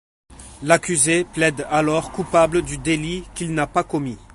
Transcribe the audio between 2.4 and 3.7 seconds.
du délit qu’il n’a